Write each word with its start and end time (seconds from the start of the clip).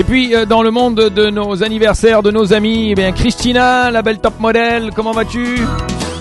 Et 0.00 0.02
puis 0.02 0.34
euh, 0.34 0.46
dans 0.46 0.62
le 0.62 0.70
monde 0.70 0.94
de 0.94 1.28
nos 1.28 1.62
anniversaires, 1.62 2.22
de 2.22 2.30
nos 2.30 2.54
amis, 2.54 2.92
eh 2.92 2.94
bien 2.94 3.12
Christina, 3.12 3.90
la 3.90 4.00
belle 4.00 4.18
top 4.18 4.40
modèle, 4.40 4.92
comment 4.96 5.12
vas-tu? 5.12 5.58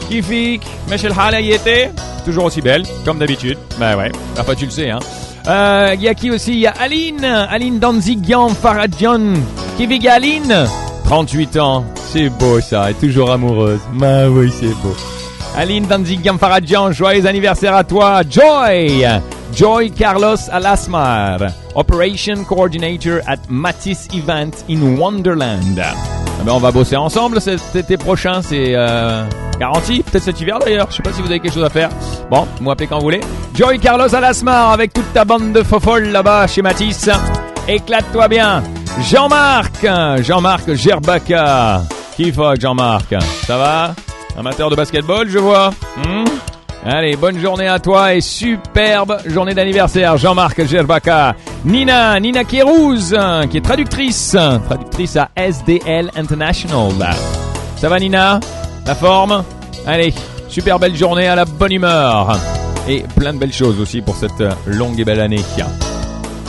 Kifik, 0.09 0.63
Michel 0.91 1.13
était 1.49 1.89
toujours 2.25 2.43
aussi 2.43 2.59
belle, 2.59 2.83
comme 3.05 3.19
d'habitude. 3.19 3.57
Bah 3.79 3.95
ouais, 3.95 4.11
enfin 4.37 4.53
tu 4.53 4.65
le 4.65 4.71
sais 4.71 4.89
hein. 4.89 4.99
Euh, 5.47 5.95
y 5.97 6.09
a 6.09 6.13
qui 6.13 6.29
aussi? 6.29 6.59
Y 6.59 6.67
a 6.67 6.73
Aline, 6.77 7.23
Aline 7.23 7.79
Danzigian 7.79 8.49
Faradjian. 8.49 9.35
Kivik 9.77 10.05
Aline, 10.07 10.67
38 11.05 11.57
ans, 11.59 11.85
c'est 12.11 12.27
beau 12.27 12.59
ça, 12.59 12.91
est 12.91 12.99
toujours 12.99 13.31
amoureuse. 13.31 13.79
Bah 13.93 14.27
oui, 14.29 14.51
c'est 14.59 14.75
beau. 14.83 14.93
Aline 15.55 15.85
Danzigian 15.85 16.37
Faradjian, 16.37 16.91
joyeux 16.91 17.25
anniversaire 17.25 17.75
à 17.75 17.85
toi. 17.85 18.23
Joy 18.29 19.05
Joy 19.55 19.91
Carlos 19.91 20.37
Alasmar, 20.51 21.39
Operation 21.79 22.43
Coordinator 22.43 23.21
at 23.25 23.37
Matisse 23.49 24.09
Event 24.13 24.65
in 24.69 24.97
Wonderland. 24.97 25.79
Ah 25.79 25.93
ben 26.43 26.51
on 26.51 26.59
va 26.59 26.71
bosser 26.71 26.97
ensemble 26.97 27.39
cet 27.39 27.73
été 27.73 27.95
prochain, 27.95 28.41
c'est 28.41 28.73
euh, 28.75 29.23
garanti. 29.57 30.03
Peut-être 30.03 30.23
cet 30.23 30.41
hiver 30.41 30.59
d'ailleurs. 30.59 30.87
Je 30.91 30.97
sais 30.97 31.01
pas 31.03 31.13
si 31.13 31.21
vous 31.21 31.29
avez 31.29 31.39
quelque 31.39 31.53
chose 31.53 31.63
à 31.63 31.69
faire. 31.69 31.89
Bon, 32.29 32.45
vous 32.57 32.65
m'appelez 32.65 32.87
quand 32.87 32.97
vous 32.97 33.05
voulez. 33.05 33.21
Joy 33.55 33.79
Carlos 33.79 34.13
Alasmar 34.13 34.71
avec 34.73 34.91
toute 34.91 35.13
ta 35.13 35.23
bande 35.23 35.53
de 35.53 35.63
fofolles 35.63 36.09
là-bas 36.09 36.47
chez 36.47 36.61
Matisse. 36.61 37.09
Éclate-toi 37.65 38.27
bien. 38.27 38.61
Jean-Marc, 39.09 39.87
Jean-Marc 40.21 40.73
Gerbaka. 40.73 41.83
Qui 42.17 42.33
fuck 42.33 42.59
Jean-Marc? 42.59 43.15
Ça 43.47 43.57
va? 43.57 43.95
Amateur 44.37 44.69
de 44.69 44.75
basketball, 44.75 45.29
je 45.29 45.39
vois. 45.39 45.69
Hmm? 45.95 46.25
Allez, 46.85 47.17
bonne 47.17 47.37
journée 47.39 47.67
à 47.67 47.77
toi 47.77 48.13
et 48.13 48.21
superbe 48.21 49.17
journée 49.25 49.53
d'anniversaire, 49.53 50.17
Jean-Marc 50.17 50.65
Gerbaka. 50.65 51.35
Nina, 51.65 52.17
Nina 52.21 52.45
Kérouz, 52.45 53.13
qui 53.51 53.57
est 53.57 53.61
traductrice, 53.61 54.37
traductrice 54.65 55.17
à 55.17 55.29
SDL 55.35 56.09
International. 56.15 57.15
Ça 57.75 57.89
va 57.89 57.99
Nina? 57.99 58.39
La 58.85 58.95
forme? 58.95 59.43
Allez, 59.85 60.13
super 60.47 60.79
belle 60.79 60.95
journée 60.95 61.27
à 61.27 61.35
la 61.35 61.43
bonne 61.43 61.73
humeur. 61.73 62.37
Et 62.87 63.03
plein 63.15 63.33
de 63.33 63.39
belles 63.39 63.53
choses 63.53 63.79
aussi 63.81 64.01
pour 64.01 64.15
cette 64.15 64.43
longue 64.65 64.97
et 64.99 65.03
belle 65.03 65.19
année. 65.19 65.43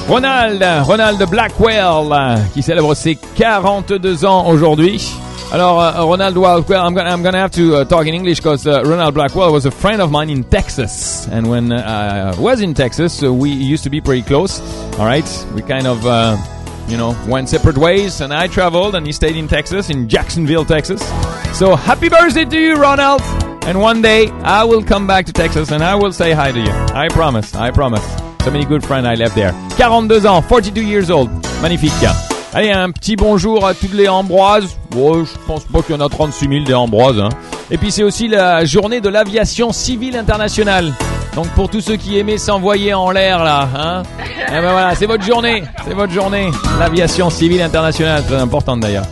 Ronald, 0.09 0.65
Ronald 0.83 1.23
Blackwell, 1.29 2.39
qui 2.55 2.63
célèbre 2.63 2.95
ses 2.95 3.19
42 3.37 4.25
ans 4.25 4.47
aujourd'hui. 4.47 5.13
Alors, 5.53 5.81
uh, 5.81 6.07
Ronald, 6.07 6.37
well, 6.37 6.59
I'm 6.87 6.95
gonna, 6.95 7.11
I'm 7.11 7.25
gonna 7.25 7.39
have 7.39 7.51
to 7.53 7.79
uh, 7.79 7.85
talk 7.85 8.07
in 8.07 8.15
English 8.15 8.39
because 8.39 8.69
uh, 8.69 8.85
Ronald 8.85 9.15
Blackwell 9.15 9.53
was 9.53 9.67
a 9.67 9.71
friend 9.73 10.01
of 10.01 10.09
mine 10.09 10.31
in 10.31 10.45
Texas, 10.45 11.27
and 11.27 11.51
when 11.51 11.73
uh, 11.73 12.35
I 12.37 12.41
was 12.41 12.61
in 12.61 12.73
Texas, 12.73 13.21
uh, 13.21 13.35
we 13.35 13.51
used 13.51 13.83
to 13.83 13.91
be 13.91 14.01
pretty 14.01 14.23
close. 14.23 14.61
All 14.97 15.07
right, 15.07 15.27
we 15.53 15.63
kind 15.63 15.89
of, 15.89 16.07
uh, 16.07 16.37
you 16.87 16.97
know, 16.97 17.17
went 17.27 17.49
separate 17.49 17.77
ways, 17.77 18.21
and 18.21 18.33
I 18.33 18.47
traveled, 18.47 18.95
and 18.95 19.05
he 19.05 19.13
stayed 19.13 19.35
in 19.35 19.49
Texas, 19.49 19.91
in 19.91 20.09
Jacksonville, 20.09 20.65
Texas. 20.65 21.01
So, 21.59 21.75
happy 21.75 22.09
birthday 22.09 22.45
to 22.45 22.57
you, 22.57 22.75
Ronald! 22.75 23.21
And 23.65 23.81
one 23.81 24.03
day 24.03 24.29
I 24.45 24.63
will 24.63 24.85
come 24.85 25.09
back 25.09 25.27
to 25.27 25.33
Texas, 25.33 25.73
and 25.73 25.83
I 25.83 25.97
will 25.97 26.13
say 26.13 26.31
hi 26.31 26.53
to 26.53 26.61
you. 26.61 26.71
I 26.95 27.09
promise. 27.09 27.57
I 27.57 27.73
promise. 27.73 28.05
So 28.45 28.53
many 28.53 28.65
good 28.65 28.85
friends 28.85 29.05
I 29.05 29.17
left 29.17 29.35
there. 29.35 29.53
42 29.77 30.29
ans, 30.29 30.47
42 30.47 30.81
years 30.81 31.11
old. 31.11 31.29
Magnifique. 31.61 32.30
Allez, 32.53 32.73
un 32.73 32.91
petit 32.91 33.15
bonjour 33.15 33.65
à 33.65 33.75
toutes 33.75 33.93
les 33.93 34.09
Ambroises. 34.09 34.77
Bon, 34.91 35.25
je 35.25 35.31
pense 35.47 35.63
pas 35.65 35.83
qu'il 35.83 35.95
y 35.95 35.99
en 35.99 36.05
a 36.05 36.09
36 36.09 36.49
000 36.49 36.65
des 36.65 36.75
Ambroises. 36.75 37.21
Hein. 37.21 37.29
Et 37.71 37.79
puis 37.79 37.93
c'est 37.93 38.03
aussi 38.03 38.27
la 38.27 38.65
journée 38.65 39.01
de 39.01 39.09
l'aviation 39.09 39.73
civile 39.73 40.17
internationale. 40.17 40.93
Donc 41.37 41.47
pour 41.51 41.71
tous 41.71 41.81
ceux 41.81 41.95
qui 41.95 42.19
aimaient 42.19 42.39
s'envoyer 42.39 42.93
en 42.93 43.13
l'air 43.13 43.45
là, 43.45 43.69
hein, 43.77 44.03
eh 44.49 44.51
ben 44.51 44.73
voilà, 44.73 44.97
c'est 44.97 45.07
votre 45.07 45.23
journée, 45.23 45.63
c'est 45.85 45.95
votre 45.95 46.13
journée. 46.13 46.51
L'aviation 46.81 47.31
civile 47.31 47.63
internationale, 47.63 48.25
très 48.27 48.41
importante 48.41 48.81
d'ailleurs. 48.81 49.07